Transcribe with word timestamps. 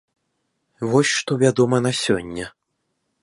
Вось 0.93 1.11
што 1.17 1.37
вядома 1.45 1.77
на 1.87 1.91
сёння. 2.03 2.45